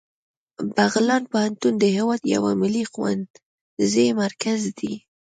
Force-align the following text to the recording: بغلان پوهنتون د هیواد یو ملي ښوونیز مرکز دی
بغلان 0.75 1.23
پوهنتون 1.31 1.73
د 1.77 1.83
هیواد 1.97 2.21
یو 2.33 2.43
ملي 2.61 2.83
ښوونیز 2.91 3.95
مرکز 4.21 4.59
دی 4.77 4.93